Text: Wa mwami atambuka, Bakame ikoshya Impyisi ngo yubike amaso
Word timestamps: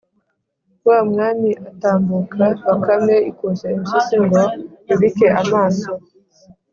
Wa 0.87 0.99
mwami 1.09 1.51
atambuka, 1.69 2.43
Bakame 2.65 3.15
ikoshya 3.31 3.67
Impyisi 3.75 4.15
ngo 4.25 4.41
yubike 4.87 5.27
amaso 5.41 5.91